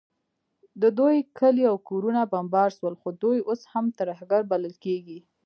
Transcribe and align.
د 0.81 0.83
دوی 0.99 1.17
کلي 1.39 1.63
او 1.71 1.75
کورونه 1.89 2.21
بمبار 2.33 2.69
سول، 2.77 2.93
خو 3.01 3.09
دوی 3.23 3.39
اوس 3.49 3.61
هم 3.73 3.85
ترهګر 3.99 4.41
بلل 4.51 4.73
کیږي 4.83 5.19